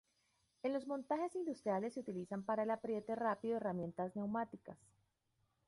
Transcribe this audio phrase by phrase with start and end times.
[0.63, 4.79] En los montajes industriales se utilizan para el apriete rápido herramientas neumáticas.